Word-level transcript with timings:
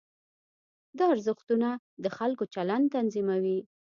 دا 0.97 1.05
ارزښتونه 1.13 1.69
د 2.03 2.05
خلکو 2.17 2.43
چلند 2.53 2.85
تنظیموي. 2.95 3.59